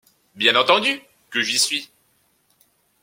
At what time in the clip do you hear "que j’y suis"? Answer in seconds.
1.29-1.91